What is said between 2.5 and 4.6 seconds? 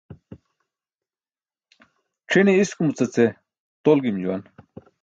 iskumuca ce tol gim juwan.